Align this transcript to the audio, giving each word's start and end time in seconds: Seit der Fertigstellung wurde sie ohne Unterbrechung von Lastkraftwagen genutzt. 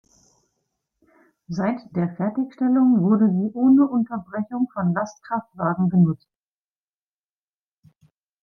Seit 1.47 1.95
der 1.95 2.15
Fertigstellung 2.15 3.03
wurde 3.03 3.29
sie 3.29 3.53
ohne 3.53 3.87
Unterbrechung 3.87 4.67
von 4.73 4.95
Lastkraftwagen 4.95 5.91
genutzt. 5.91 6.27